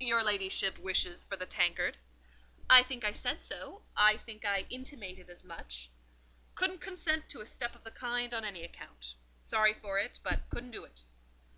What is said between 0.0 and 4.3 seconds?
"Your ladyship wishes for the tankard?" "I think I said so. I